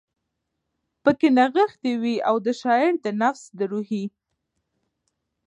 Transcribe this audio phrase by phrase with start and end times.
[1.03, 4.05] پکښې نغښتی وی، او د شاعر د نفس د روحي